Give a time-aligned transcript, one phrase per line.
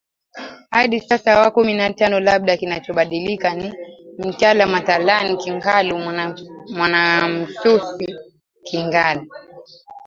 [0.71, 3.73] hadi sasa wa kumi na tano labda kinachobadilika ni
[4.17, 5.97] Mtala Mathalani Kingalu
[6.73, 8.15] Mwanamsumi
[8.63, 9.27] Kingalu